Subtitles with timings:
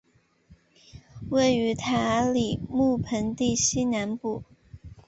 [1.29, 4.43] 位于塔里木盆地西南部。